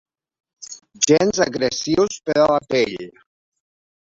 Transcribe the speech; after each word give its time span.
Gens 1.11 1.43
agressius 1.45 2.17
per 2.31 2.39
a 2.39 2.49
la 2.55 2.59
pell. 2.73 2.99